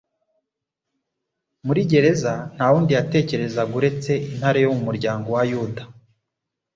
Muri 1.65 1.81
Gereza 1.91 2.33
nta 2.55 2.67
wundi 2.71 2.91
yatekerezaga 2.97 3.73
uretse 3.79 4.11
Intare 4.29 4.59
yo 4.65 4.69
mu 4.75 4.81
muryango 4.87 5.27
wa 5.35 5.43
Yuda, 5.51 5.83